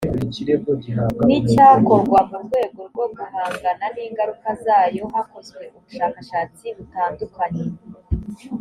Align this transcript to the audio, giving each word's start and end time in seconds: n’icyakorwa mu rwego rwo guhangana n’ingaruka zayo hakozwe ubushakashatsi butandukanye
n’icyakorwa 1.27 2.19
mu 2.29 2.37
rwego 2.45 2.79
rwo 2.91 3.05
guhangana 3.15 3.85
n’ingaruka 3.95 4.49
zayo 4.65 5.03
hakozwe 5.13 5.63
ubushakashatsi 5.77 6.65
butandukanye 6.77 7.63